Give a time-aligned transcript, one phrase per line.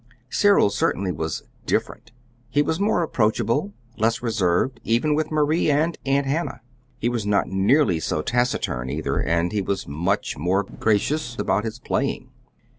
[0.31, 2.11] Cyril certainly was "different."
[2.49, 6.61] He was more approachable, less reserved, even with Marie and Aunt Hannah.
[6.97, 11.77] He was not nearly so taciturn, either, and he was much more gracious about his
[11.77, 12.31] playing.